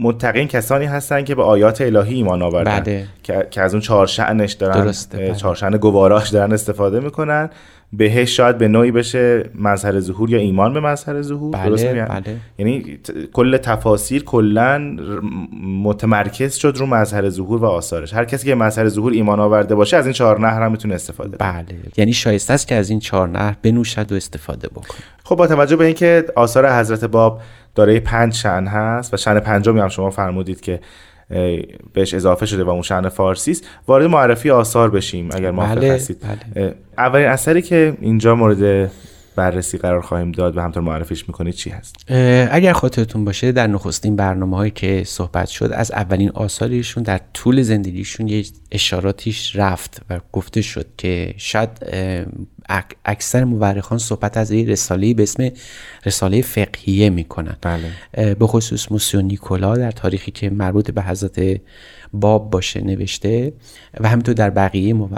متقین 0.00 0.48
کسانی 0.48 0.84
هستند 0.84 1.24
که 1.24 1.34
به 1.34 1.42
آیات 1.42 1.80
الهی 1.80 2.14
ایمان 2.14 2.42
آوردن 2.42 2.80
بله. 2.80 3.06
که, 3.50 3.62
از 3.62 3.74
اون 3.74 3.80
چهار 3.80 4.06
شأنش 4.06 4.52
دارن 4.52 4.92
بله. 5.12 5.34
چهار 5.34 5.54
شأن 5.54 5.76
گواراش 5.76 6.28
دارن 6.28 6.52
استفاده 6.52 7.00
می‌کنن 7.00 7.50
بهش 7.92 8.36
شاید 8.36 8.58
به 8.58 8.68
نوعی 8.68 8.90
بشه 8.90 9.50
مظهر 9.54 10.00
ظهور 10.00 10.30
یا 10.30 10.38
ایمان 10.38 10.72
به 10.72 10.80
مظهر 10.80 11.22
ظهور 11.22 11.50
بله، 11.50 11.68
درست؟ 11.68 11.86
بله. 11.86 12.36
یعنی 12.58 12.98
کل 13.32 13.56
تفاسیر 13.56 14.24
کلا 14.24 14.96
متمرکز 15.62 16.54
شد 16.54 16.74
رو 16.76 16.86
مظهر 16.86 17.28
ظهور 17.28 17.62
و 17.62 17.64
آثارش 17.64 18.14
هر 18.14 18.24
کسی 18.24 18.46
که 18.46 18.54
مظهر 18.54 18.88
ظهور 18.88 19.12
ایمان 19.12 19.40
آورده 19.40 19.74
باشه 19.74 19.96
از 19.96 20.06
این 20.06 20.12
چهار 20.12 20.40
نهر 20.40 20.62
هم 20.62 20.70
می‌تونه 20.70 20.94
استفاده 20.94 21.36
بله 21.36 21.64
یعنی 21.96 22.12
شایسته 22.12 22.52
است 22.52 22.68
که 22.68 22.74
از 22.74 22.90
این 22.90 22.98
چهار 22.98 23.28
نهر 23.28 23.56
بنوشد 23.62 24.12
و 24.12 24.14
استفاده 24.14 24.68
بکنه 24.68 24.98
خب 25.24 25.36
با 25.36 25.46
توجه 25.46 25.76
به 25.76 25.84
اینکه 25.84 26.24
آثار 26.36 26.78
حضرت 26.78 27.04
باب 27.04 27.40
دارای 27.74 28.00
پنج 28.00 28.34
شأن 28.34 28.66
هست 28.66 29.14
و 29.14 29.16
شأن 29.16 29.40
پنجمی 29.40 29.80
هم 29.80 29.88
شما 29.88 30.10
فرمودید 30.10 30.60
که 30.60 30.80
بهش 31.92 32.14
اضافه 32.14 32.46
شده 32.46 32.64
و 32.64 32.68
اون 32.68 32.82
شأن 32.82 33.08
فارسی 33.08 33.50
است. 33.50 33.64
وارد 33.86 34.06
معرفی 34.06 34.50
آثار 34.50 34.90
بشیم 34.90 35.28
اگر 35.32 35.50
موافق 35.50 35.74
بله، 35.74 35.92
هستید. 35.92 36.16
بله. 36.54 36.74
اولین 36.98 37.26
اثری 37.26 37.62
که 37.62 37.96
اینجا 38.00 38.34
مورد 38.34 38.90
بررسی 39.36 39.78
قرار 39.78 40.00
خواهیم 40.00 40.32
داد 40.32 40.56
و 40.56 40.60
همطور 40.60 40.82
معرفیش 40.82 41.28
می‌کنید 41.28 41.54
چی 41.54 41.70
هست؟ 41.70 42.10
اگر 42.50 42.72
خاطرتون 42.72 43.24
باشه 43.24 43.52
در 43.52 43.66
نخستین 43.66 44.16
برنامه 44.16 44.56
هایی 44.56 44.70
که 44.70 45.02
صحبت 45.06 45.48
شد 45.48 45.70
از 45.72 45.92
اولین 45.92 46.30
آثارشون 46.30 47.02
در 47.02 47.20
طول 47.34 47.62
زندگیشون 47.62 48.28
یه 48.28 48.44
اشاراتیش 48.72 49.56
رفت 49.56 50.02
و 50.10 50.20
گفته 50.32 50.62
شد 50.62 50.86
که 50.96 51.34
شاید 51.36 51.70
اکثر 53.04 53.44
مورخان 53.44 53.98
صحبت 53.98 54.36
از 54.36 54.50
یه 54.50 54.66
رساله 54.66 55.14
به 55.14 55.22
اسم 55.22 55.50
رساله 56.06 56.42
فقهیه 56.42 57.10
می‌کنن 57.10 57.56
بله. 57.60 58.34
به 58.34 58.46
خصوص 58.46 58.92
موسیو 58.92 59.22
نیکولا 59.22 59.76
در 59.76 59.90
تاریخی 59.90 60.30
که 60.30 60.50
مربوط 60.50 60.90
به 60.90 61.02
حضرت 61.02 61.60
باب 62.12 62.50
باشه 62.50 62.80
نوشته 62.80 63.52
و 64.00 64.08
همینطور 64.08 64.34
در 64.34 64.50
بقیه 64.50 64.94
مو- 64.94 65.08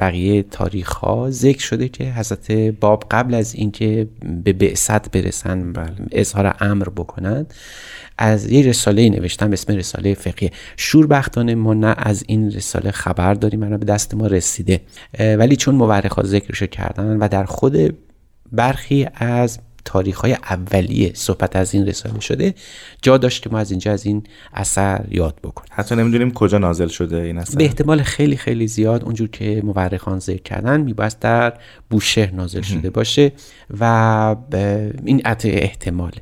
بقیه 0.00 0.42
تاریخ 0.42 0.92
ها 0.92 1.30
ذکر 1.30 1.60
شده 1.60 1.88
که 1.88 2.12
حضرت 2.12 2.52
باب 2.52 3.04
قبل 3.10 3.34
از 3.34 3.54
اینکه 3.54 4.08
به 4.44 4.52
بعثت 4.52 5.10
برسن 5.10 5.72
اظهار 6.12 6.56
امر 6.60 6.88
بکنن 6.88 7.46
از 8.22 8.50
یه 8.50 8.66
رساله 8.66 9.08
نوشتن 9.08 9.50
به 9.50 9.52
اسم 9.52 9.76
رساله 9.76 10.14
فقیه. 10.14 10.50
شوربختانه 10.76 11.54
ما 11.54 11.74
نه 11.74 11.94
از 11.98 12.24
این 12.26 12.50
رساله 12.50 12.90
خبر 12.90 13.34
داریم 13.34 13.60
من 13.60 13.76
به 13.76 13.84
دست 13.84 14.14
ما 14.14 14.26
رسیده. 14.26 14.80
ولی 15.18 15.56
چون 15.56 15.74
مورخ 15.74 16.22
ذکرشو 16.22 16.66
کردن 16.66 17.16
و 17.16 17.28
در 17.28 17.44
خود 17.44 17.96
برخی 18.52 19.08
از 19.14 19.58
تاریخ 19.84 20.20
های 20.20 20.32
اولیه 20.32 21.10
صحبت 21.14 21.56
از 21.56 21.74
این 21.74 21.86
رساله 21.86 22.20
شده 22.20 22.54
جا 23.02 23.18
داشت 23.18 23.42
که 23.42 23.50
ما 23.50 23.58
از 23.58 23.70
اینجا 23.70 23.92
از 23.92 24.06
این 24.06 24.22
اثر 24.54 25.04
یاد 25.10 25.34
بکنیم. 25.42 25.68
حتی 25.72 25.94
نمی‌دونیم 25.94 26.32
کجا 26.32 26.58
نازل 26.58 26.88
شده 26.88 27.16
این 27.16 27.38
اثر. 27.38 27.58
به 27.58 27.64
احتمال 27.64 28.02
خیلی 28.02 28.36
خیلی 28.36 28.68
زیاد 28.68 29.04
اونجور 29.04 29.28
که 29.28 29.60
مورخان 29.64 30.18
ذکر 30.18 30.42
کردن 30.42 30.80
میباید 30.80 31.16
در 31.20 31.52
بوشهر 31.90 32.30
نازل 32.30 32.60
شده 32.60 32.90
باشه 32.90 33.32
و 33.80 34.36
این 35.04 35.22
عطع 35.24 35.48
احتمال. 35.52 36.12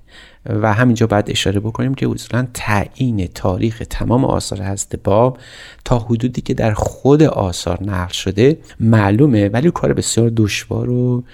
و 0.46 0.74
همینجا 0.74 1.06
باید 1.06 1.30
اشاره 1.30 1.60
بکنیم 1.60 1.94
که 1.94 2.08
اصولا 2.08 2.48
تعیین 2.54 3.26
تاریخ 3.26 3.82
تمام 3.90 4.24
آثار 4.24 4.62
حضرت 4.62 4.96
باب 4.96 5.38
تا 5.84 5.98
حدودی 5.98 6.40
که 6.40 6.54
در 6.54 6.72
خود 6.72 7.22
آثار 7.22 7.82
نقل 7.82 8.12
شده 8.12 8.58
معلومه 8.80 9.48
ولی 9.48 9.70
کار 9.70 9.92
بسیار 9.92 10.32
دشوار 10.36 10.90
و 10.90 11.24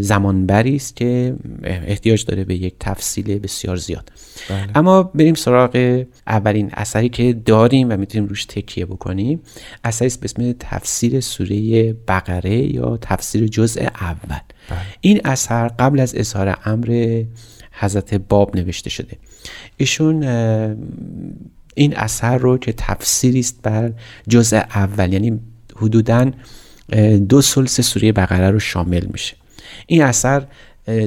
زمانبری 0.00 0.76
است 0.76 0.96
که 0.96 1.34
احتیاج 1.62 2.24
داره 2.24 2.44
به 2.44 2.54
یک 2.54 2.74
تفصیل 2.80 3.38
بسیار 3.38 3.76
زیاد 3.76 4.12
بله. 4.48 4.66
اما 4.74 5.02
بریم 5.02 5.34
سراغ 5.34 6.04
اولین 6.26 6.70
اثری 6.72 7.08
که 7.08 7.32
داریم 7.32 7.90
و 7.90 7.96
می‌تونیم 7.96 8.28
روش 8.28 8.44
تکیه 8.44 8.86
بکنیم 8.86 9.40
اثری 9.84 10.08
به 10.08 10.24
اسم 10.24 10.54
تفسیر 10.58 11.20
سوره 11.20 11.92
بقره 11.92 12.74
یا 12.74 12.96
تفسیر 12.96 13.46
جزء 13.46 13.80
اول 14.00 14.40
بله. 14.70 14.78
این 15.00 15.20
اثر 15.24 15.68
قبل 15.68 16.00
از 16.00 16.14
اظهار 16.14 16.58
امر 16.64 17.22
حضرت 17.80 18.14
باب 18.14 18.56
نوشته 18.56 18.90
شده. 18.90 19.16
ایشون 19.76 20.22
این 21.74 21.96
اثر 21.96 22.38
رو 22.38 22.58
که 22.58 22.72
تفسیری 22.76 23.40
است 23.40 23.62
بر 23.62 23.92
جزء 24.28 24.56
اول 24.56 25.12
یعنی 25.12 25.40
حدودا 25.76 26.30
دو 27.28 27.42
سلس 27.42 27.80
سوره 27.80 28.12
بقره 28.12 28.50
رو 28.50 28.58
شامل 28.58 29.06
میشه. 29.12 29.36
این 29.86 30.02
اثر 30.02 30.46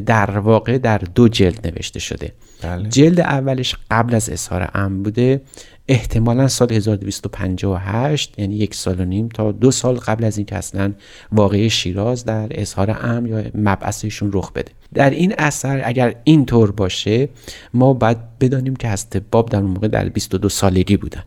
در 0.05 0.37
واقع 0.37 0.77
در 0.77 0.97
دو 0.97 1.27
جلد 1.27 1.67
نوشته 1.67 1.99
شده. 1.99 2.31
بله. 2.61 2.89
جلد 2.89 3.19
اولش 3.19 3.75
قبل 3.91 4.15
از 4.15 4.29
اظهار 4.29 4.71
ام 4.73 5.03
بوده 5.03 5.41
احتمالا 5.87 6.47
سال 6.47 6.71
1258 6.71 8.39
یعنی 8.39 8.55
یک 8.55 8.75
سال 8.75 8.99
و 8.99 9.05
نیم 9.05 9.27
تا 9.29 9.51
دو 9.51 9.71
سال 9.71 9.95
قبل 9.95 10.23
از 10.23 10.37
اینکه 10.37 10.55
اصلا 10.55 10.93
واقعی 11.31 11.69
شیراز 11.69 12.25
در 12.25 12.47
اظهار 12.51 12.91
ام 12.91 13.25
یا 13.25 13.43
مبعثشون 13.55 14.31
رخ 14.33 14.51
بده. 14.51 14.71
در 14.93 15.09
این 15.09 15.33
اثر 15.37 15.81
اگر 15.85 16.15
اینطور 16.23 16.71
باشه 16.71 17.29
ما 17.73 17.93
باید 17.93 18.17
بدانیم 18.39 18.75
که 18.75 18.87
هست 18.87 19.17
باب 19.31 19.49
در 19.49 19.59
اون 19.59 19.69
موقع 19.69 19.87
در 19.87 20.09
22 20.09 20.49
سالگی 20.49 20.97
بودن. 20.97 21.23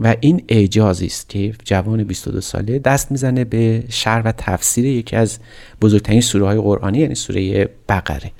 و 0.00 0.16
این 0.20 0.44
اعجازی 0.48 1.06
است 1.06 1.28
که 1.28 1.54
جوان 1.64 2.04
22 2.04 2.40
ساله 2.40 2.78
دست 2.78 3.10
می‌زنه 3.12 3.44
به 3.44 3.84
شرح 3.88 4.22
و 4.24 4.32
تفسیر 4.32 4.84
یکی 4.84 5.16
از 5.16 5.38
بزرگترین 5.80 6.20
سوره 6.20 6.44
های 6.44 6.58
قرآنی 6.58 6.98
یعنی 6.98 7.14
سوره 7.14 7.68
بقره. 7.88 8.32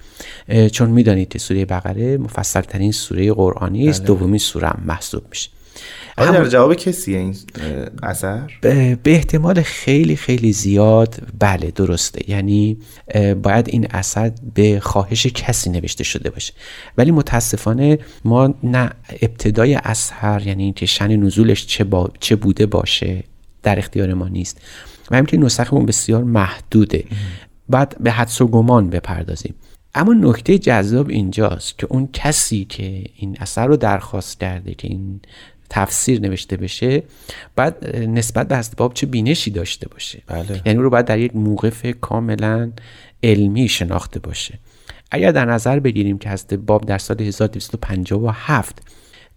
چون 0.73 0.91
می‌دانید 0.91 1.29
که 1.29 1.39
سوره 1.39 1.65
بقره 1.65 2.17
مفصلترین 2.17 2.93
سوره 2.93 3.33
قرآنی 3.33 3.89
است 3.89 4.01
بله. 4.01 4.07
دومین 4.07 4.39
سوره 4.39 4.69
هم 4.69 4.83
محسوب 4.87 5.23
میشه. 5.31 5.51
آیا 6.16 6.30
در 6.30 6.49
جواب 6.49 6.75
کسی 6.75 7.16
این 7.16 7.37
اثر؟ 8.02 8.50
به 8.62 8.99
احتمال 9.07 9.62
خیلی 9.62 10.16
خیلی 10.16 10.52
زیاد 10.52 11.23
بله 11.38 11.71
درسته. 11.71 12.30
یعنی 12.30 12.78
باید 13.42 13.68
این 13.68 13.87
اثر 13.90 14.33
به 14.54 14.80
خواهش 14.80 15.26
کسی 15.26 15.71
نوشته 15.71 16.04
شده 16.04 16.30
باشه. 16.30 16.52
ولی 16.99 17.11
متاسفانه 17.11 17.99
ما 18.25 18.54
نه 18.62 18.90
ابتدای 19.23 19.75
اثر 19.75 20.42
یعنی 20.47 20.64
اینکه 20.64 20.87
شن 20.87 21.16
نزولش 21.16 21.66
چه, 21.66 21.85
با... 21.85 22.11
چه 22.21 22.37
بوده 22.37 22.66
باشه 22.66 23.25
در 23.62 23.78
اختیار 23.78 24.14
ما 24.14 24.28
نیست. 24.28 24.61
و 25.11 25.16
همینطور 25.16 25.40
نسخمون 25.40 25.87
بسیار 25.87 26.25
محدوده. 26.25 27.04
بعد 27.68 27.97
به 28.00 28.11
حدس 28.11 28.40
و 28.40 28.47
گمان 28.47 28.90
بپردازیم. 28.90 29.54
اما 29.95 30.14
نکته 30.14 30.59
جذاب 30.59 31.09
اینجاست 31.09 31.78
که 31.78 31.87
اون 31.90 32.09
کسی 32.12 32.64
که 32.64 33.04
این 33.16 33.37
اثر 33.40 33.66
رو 33.66 33.76
درخواست 33.76 34.40
کرده 34.40 34.75
که 34.75 34.88
این 34.88 35.21
تفسیر 35.71 36.21
نوشته 36.21 36.57
بشه 36.57 37.03
بعد 37.57 37.97
نسبت 37.97 38.49
به 38.49 38.63
باب 38.77 38.95
چه 38.95 39.07
بینشی 39.07 39.51
داشته 39.51 39.89
باشه 39.89 40.23
بله. 40.27 40.63
یعنی 40.67 40.79
رو 40.79 40.91
باید 40.91 41.07
در 41.07 41.19
یک 41.19 41.37
موقف 41.37 41.87
کاملا 42.01 42.71
علمی 43.23 43.69
شناخته 43.69 44.21
باشه 44.21 44.59
اگر 45.11 45.33
در 45.33 45.45
نظر 45.45 45.81
بگیریم 45.81 46.19
که 46.19 46.29
هست 46.29 46.55
باب 46.55 46.87
در 46.87 46.99
سال 46.99 47.21
1257 47.21 48.83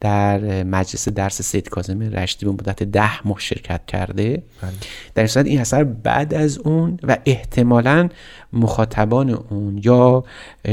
در 0.01 0.63
مجلس 0.63 1.09
درس 1.09 1.41
سید 1.41 1.69
کاظم 1.69 2.01
رشدی 2.01 2.45
به 2.45 2.51
مدت 2.51 2.83
ده 2.83 3.27
ماه 3.27 3.39
شرکت 3.39 3.81
کرده 3.87 4.43
بله. 4.61 4.71
در 5.15 5.27
صورت 5.27 5.45
این 5.45 5.59
اثر 5.59 5.83
بعد 5.83 6.33
از 6.33 6.57
اون 6.57 6.99
و 7.03 7.17
احتمالا 7.25 8.09
مخاطبان 8.53 9.29
اون 9.29 9.81
یا 9.83 10.23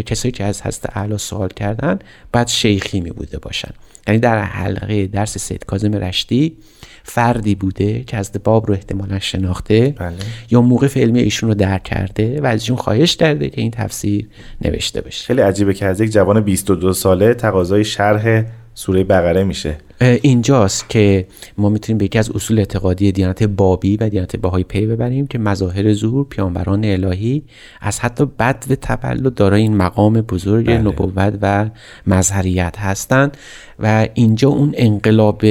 کسایی 0.06 0.32
که 0.32 0.44
از 0.44 0.61
هست 0.61 0.87
اعلی 0.97 1.18
سوال 1.18 1.49
کردن 1.49 1.99
بعد 2.32 2.49
شیخی 2.49 3.00
می 3.00 3.11
بوده 3.11 3.38
باشن 3.38 3.70
یعنی 4.06 4.20
در 4.20 4.42
حلقه 4.42 5.06
درس 5.06 5.38
سید 5.38 5.64
کاظم 5.64 5.94
رشدی 5.94 6.56
فردی 7.02 7.54
بوده 7.54 8.04
که 8.04 8.16
از 8.16 8.32
باب 8.44 8.66
رو 8.66 8.75
احتمالا 8.75 9.18
شناخته 9.18 9.94
بله. 9.99 10.14
یا 10.50 10.61
موقع 10.61 10.88
علمی 10.97 11.20
ایشون 11.20 11.49
رو 11.49 11.54
درک 11.54 11.82
کرده 11.82 12.40
و 12.40 12.47
از 12.47 12.61
ایشون 12.61 12.76
خواهش 12.76 13.16
کرده 13.16 13.50
که 13.50 13.61
این 13.61 13.70
تفسیر 13.70 14.28
نوشته 14.64 15.00
بشه 15.00 15.26
خیلی 15.26 15.40
عجیبه 15.40 15.75
که 15.75 15.87
از 15.87 16.00
یک 16.00 16.11
جوان 16.11 16.40
22 16.40 16.92
ساله 16.92 17.35
تقاضای 17.35 17.85
شرح 17.85 18.44
سوره 18.78 19.04
بقره 19.04 19.44
میشه. 19.44 19.76
اینجاست 20.00 20.88
که 20.88 21.26
ما 21.58 21.68
می‌تونیم 21.68 21.99
به 21.99 22.04
یکی 22.04 22.18
از 22.18 22.30
اصول 22.30 22.59
اعتقادی 22.59 23.12
دیانت 23.12 23.42
بابی 23.42 23.96
و 23.96 24.09
دیانت 24.09 24.37
باهای 24.37 24.64
پی 24.64 24.87
ببریم 24.87 25.26
که 25.26 25.38
مظاهر 25.38 25.92
ظهور 25.92 26.26
پیامبران 26.31 26.85
الهی 26.85 27.42
از 27.81 28.00
حتی 28.00 28.26
بد 28.26 28.64
و 28.70 28.74
تولد 28.74 29.35
دارای 29.35 29.62
این 29.62 29.76
مقام 29.76 30.20
بزرگ 30.20 30.66
بله. 30.66 30.79
نبوت 30.79 31.38
و 31.42 31.70
مظهریت 32.07 32.79
هستند. 32.79 33.37
و 33.79 34.09
اینجا 34.14 34.48
اون 34.48 34.74
انقلاب 34.76 35.42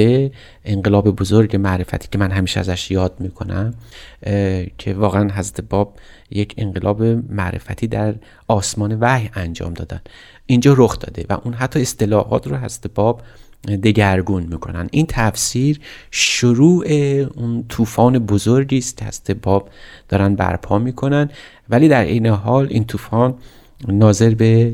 انقلاب 0.64 1.16
بزرگ 1.16 1.56
معرفتی 1.56 2.08
که 2.10 2.18
من 2.18 2.30
همیشه 2.30 2.60
ازش 2.60 2.90
یاد 2.90 3.14
می‌کنم 3.18 3.74
که 4.78 4.94
واقعا 4.94 5.30
حضرت 5.34 5.60
باب 5.60 5.94
یک 6.30 6.54
انقلاب 6.56 7.02
معرفتی 7.28 7.86
در 7.86 8.14
آسمان 8.48 8.98
وحی 9.00 9.30
انجام 9.34 9.74
دادن. 9.74 10.00
اینجا 10.50 10.74
رخ 10.76 10.98
داده 10.98 11.24
و 11.28 11.38
اون 11.44 11.54
حتی 11.54 11.80
اصطلاحات 11.80 12.46
رو 12.46 12.56
هست 12.56 12.86
باب 12.94 13.22
دگرگون 13.82 14.42
می‌کنن. 14.42 14.88
این 14.90 15.06
تفسیر 15.08 15.80
شروع 16.10 16.86
اون 17.34 17.64
طوفان 17.68 18.18
بزرگی 18.18 18.78
است 18.78 19.02
هست 19.02 19.30
باب 19.30 19.68
دارن 20.08 20.34
برپا 20.34 20.78
می‌کنن. 20.78 21.30
ولی 21.68 21.88
در 21.88 22.04
این 22.04 22.26
حال 22.26 22.66
این 22.70 22.84
طوفان 22.84 23.34
ناظر 23.88 24.34
به 24.34 24.72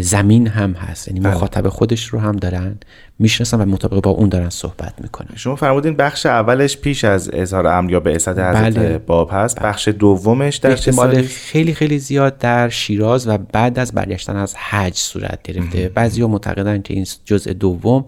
زمین 0.00 0.46
هم 0.46 0.72
هست 0.72 1.08
یعنی 1.08 1.20
بله. 1.20 1.34
مخاطب 1.34 1.68
خودش 1.68 2.06
رو 2.06 2.18
هم 2.18 2.36
دارن 2.36 2.78
می‌شناسن 3.18 3.60
و 3.60 3.64
مطابق 3.64 4.02
با 4.02 4.10
اون 4.10 4.28
دارن 4.28 4.48
صحبت 4.48 4.94
می‌کنن 5.00 5.36
شما 5.36 5.56
فرمودین 5.56 5.96
بخش 5.96 6.26
اولش 6.26 6.76
پیش 6.76 7.04
از 7.04 7.30
اظهار 7.32 7.66
امر 7.66 7.90
یا 7.90 8.00
به 8.00 8.14
حضرت 8.14 8.36
بله. 8.36 8.98
باب 8.98 9.30
هست 9.32 9.60
بله. 9.60 9.68
بخش 9.68 9.88
دومش 9.88 10.56
در 10.56 10.70
احتمال 10.70 11.22
خیلی 11.22 11.74
خیلی 11.74 11.98
زیاد 11.98 12.38
در 12.38 12.68
شیراز 12.68 13.28
و 13.28 13.38
بعد 13.38 13.78
از 13.78 13.92
برگشتن 13.92 14.36
از 14.36 14.54
حج 14.54 14.96
صورت 14.96 15.42
گرفته 15.42 15.88
بعضی 15.88 16.22
ها 16.22 16.28
معتقدن 16.28 16.82
که 16.82 16.94
این 16.94 17.06
جزء 17.24 17.52
دوم 17.52 18.04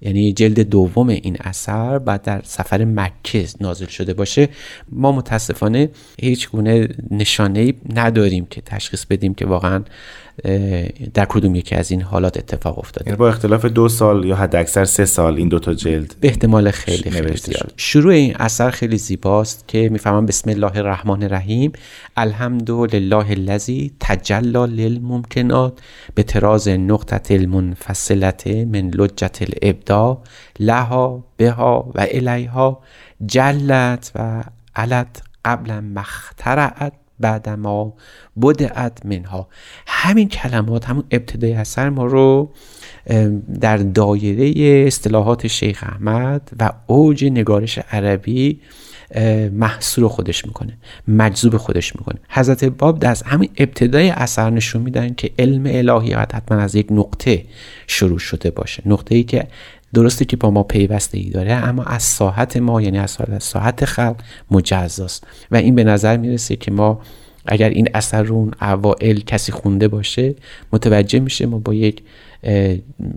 یعنی 0.00 0.32
جلد 0.32 0.60
دوم 0.60 1.08
این 1.08 1.36
اثر 1.40 1.98
بعد 1.98 2.22
در 2.22 2.40
سفر 2.44 2.84
مکه 2.84 3.46
نازل 3.60 3.86
شده 3.86 4.14
باشه 4.14 4.48
ما 4.92 5.12
متاسفانه 5.12 5.90
هیچ 6.20 6.50
گونه 6.50 6.88
نشانه 7.10 7.74
نداریم 7.94 8.46
که 8.46 8.60
تشخیص 8.60 9.04
بدیم 9.04 9.34
که 9.34 9.46
واقعا 9.46 9.82
در 11.14 11.24
کدوم 11.24 11.54
یکی 11.54 11.74
از 11.74 11.90
این 11.90 12.02
حالات 12.02 12.36
اتفاق 12.36 12.78
افتاده؟ 12.78 13.08
یعنی 13.10 13.18
با 13.18 13.28
اختلاف 13.28 13.64
دو 13.64 13.88
سال 13.88 14.24
یا 14.24 14.36
حد 14.36 14.56
اکثر 14.56 14.84
سه 14.84 15.04
سال 15.04 15.36
این 15.36 15.48
دوتا 15.48 15.74
جلد 15.74 16.14
به 16.20 16.28
احتمال 16.28 16.70
خیلی 16.70 17.10
خیلی 17.10 17.36
زیاد. 17.36 17.72
شروع 17.76 18.12
این 18.12 18.36
اثر 18.36 18.70
خیلی 18.70 18.98
زیباست 18.98 19.68
که 19.68 19.88
می‌فهمم 19.88 20.26
بسم 20.26 20.50
الله 20.50 20.76
الرحمن 20.76 21.22
الرحیم 21.22 21.72
الحمد 22.16 22.70
لله 22.70 23.30
الذی 23.30 23.92
تجلا 24.00 24.64
للممکنات 24.64 25.78
به 26.14 26.22
تراز 26.22 26.68
نقطه 26.68 27.34
المنفصلت 27.34 28.46
من 28.46 28.90
لجت 28.90 29.38
الابدا 29.42 30.22
لها 30.60 31.24
بها 31.36 31.92
و 31.94 32.06
الیها 32.10 32.80
جلت 33.26 34.12
و 34.14 34.44
علت 34.76 35.22
قبل 35.44 35.80
مخترعت. 35.80 36.92
بعد 37.20 37.48
ما 37.48 37.94
بدعت 38.42 39.06
منها. 39.06 39.48
همین 39.86 40.28
کلمات 40.28 40.84
همون 40.84 41.04
ابتدای 41.10 41.52
اثر 41.52 41.88
ما 41.88 42.06
رو 42.06 42.52
در 43.60 43.76
دایره 43.76 44.86
اصطلاحات 44.86 45.46
شیخ 45.46 45.84
احمد 45.86 46.50
و 46.60 46.72
اوج 46.86 47.24
نگارش 47.24 47.78
عربی 47.78 48.60
محصول 49.52 50.08
خودش 50.08 50.46
می‌کنه 50.46 50.78
مجذوب 51.08 51.56
خودش 51.56 51.96
می‌کنه. 51.96 52.18
حضرت 52.28 52.64
باب 52.64 52.98
در 52.98 53.16
همین 53.26 53.50
ابتدای 53.56 54.10
اثر 54.10 54.50
نشون 54.50 54.82
میدن 54.82 55.14
که 55.14 55.30
علم 55.38 55.62
الهی 55.66 56.12
حتما 56.12 56.58
از 56.58 56.74
یک 56.74 56.86
نقطه 56.90 57.44
شروع 57.86 58.18
شده 58.18 58.50
باشه. 58.50 58.82
نقطه 58.86 59.14
ای 59.14 59.22
که 59.22 59.46
درسته 59.94 60.24
که 60.24 60.36
با 60.36 60.50
ما 60.50 60.62
پیوسته 60.62 61.18
ای 61.18 61.30
داره 61.30 61.52
اما 61.52 61.82
از 61.82 62.02
ساحت 62.02 62.56
ما 62.56 62.82
یعنی 62.82 62.98
از 62.98 63.18
ساحت 63.38 63.84
خلق 63.84 64.16
مجزاست. 64.50 65.26
و 65.50 65.56
این 65.56 65.74
به 65.74 65.84
نظر 65.84 66.16
می‌رسه 66.16 66.56
که 66.56 66.70
ما 66.70 67.00
اگر 67.46 67.68
این 67.68 67.88
اثر 67.94 68.22
رو 68.22 68.34
اون 68.34 68.50
اوائل 68.62 69.20
کسی 69.20 69.52
خونده 69.52 69.88
باشه 69.88 70.34
متوجه 70.72 71.20
میشه 71.20 71.46
ما 71.46 71.58
با 71.58 71.74
یک 71.74 72.02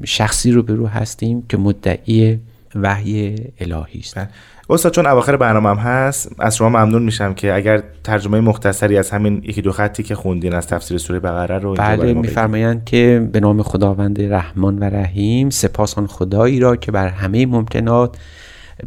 شخصی 0.06 0.52
رو 0.52 0.64
به 0.64 0.74
رو 0.74 0.88
هستیم 0.88 1.44
که 1.50 1.58
مدعی 1.58 2.40
وحی 2.76 3.36
الهی 3.60 4.00
است 4.00 4.16
بله. 4.16 4.30
استاد 4.70 4.94
چون 4.94 5.06
اواخر 5.06 5.38
برنامه 5.38 5.70
هم 5.70 5.78
هست 5.78 6.32
از 6.40 6.56
شما 6.56 6.70
ممنون 6.70 7.04
میشم 7.04 7.34
که 7.34 7.54
اگر 7.54 7.84
ترجمه 8.04 8.40
مختصری 8.40 8.98
از 8.98 9.10
همین 9.10 9.42
یکی 9.44 9.62
دو 9.62 9.72
خطی 9.72 10.04
که 10.04 10.16
خوندین 10.16 10.54
از 10.54 10.68
تفسیر 10.68 10.98
سوره 10.98 11.20
بقره 11.20 11.60
رو 11.60 11.74
بله. 11.74 12.14
میفرمایند 12.14 12.86
که 12.86 13.30
به 13.32 13.40
نام 13.40 13.64
خداوند 13.64 14.22
رحمان 14.22 14.80
و 14.80 14.84
رحیم 14.84 15.50
سپاس 15.50 15.98
آن 15.98 16.08
خدایی 16.08 16.60
را 16.60 16.76
که 16.76 16.92
بر 16.92 17.08
همه 17.08 17.46
ممکنات 17.46 18.18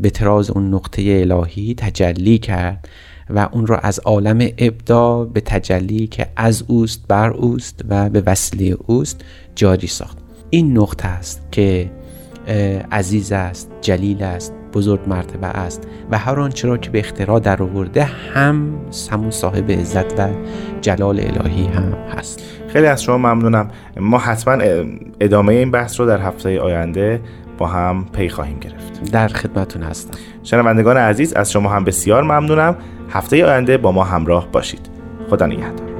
به 0.00 0.10
تراز 0.10 0.50
اون 0.50 0.74
نقطه 0.74 1.02
الهی 1.30 1.74
تجلی 1.74 2.38
کرد 2.38 2.88
و 3.30 3.48
اون 3.52 3.66
را 3.66 3.78
از 3.78 3.98
عالم 3.98 4.48
ابدا 4.58 5.24
به 5.24 5.40
تجلی 5.40 6.06
که 6.06 6.26
از 6.36 6.64
اوست 6.66 7.04
بر 7.08 7.30
اوست 7.30 7.80
و 7.88 8.10
به 8.10 8.22
وسیله 8.26 8.76
اوست 8.86 9.20
جاری 9.54 9.86
ساخت 9.86 10.18
این 10.50 10.78
نقطه 10.78 11.08
است 11.08 11.42
که 11.52 11.90
عزیز 12.92 13.32
است 13.32 13.70
جلیل 13.80 14.22
است 14.22 14.54
بزرگ 14.72 15.00
مرتبه 15.06 15.46
است 15.46 15.88
و 16.10 16.18
هر 16.18 16.40
آنچه 16.40 16.68
را 16.68 16.76
که 16.76 16.90
به 16.90 16.98
اختراع 16.98 17.40
در 17.40 17.62
آورده 17.62 18.04
هم 18.04 18.74
همون 19.10 19.30
صاحب 19.30 19.70
عزت 19.70 20.20
و 20.20 20.28
جلال 20.80 21.20
الهی 21.20 21.66
هم 21.66 21.94
هست. 22.18 22.42
خیلی 22.68 22.86
از 22.86 23.02
شما 23.02 23.18
ممنونم. 23.18 23.70
ما 24.00 24.18
حتما 24.18 24.58
ادامه 25.20 25.52
این 25.52 25.70
بحث 25.70 26.00
رو 26.00 26.06
در 26.06 26.20
هفته 26.20 26.60
آینده 26.60 27.20
با 27.58 27.66
هم 27.66 28.06
پی 28.12 28.28
خواهیم 28.28 28.58
گرفت. 28.58 29.12
در 29.12 29.28
خدمتون 29.28 29.82
هستم. 29.82 30.18
شنوندگان 30.42 30.96
عزیز 30.96 31.32
از 31.32 31.52
شما 31.52 31.70
هم 31.70 31.84
بسیار 31.84 32.22
ممنونم. 32.22 32.76
هفته 33.10 33.46
آینده 33.46 33.76
با 33.76 33.92
ما 33.92 34.04
همراه 34.04 34.48
باشید. 34.52 34.88
خدا 35.30 35.46
نگهدار. 35.46 35.93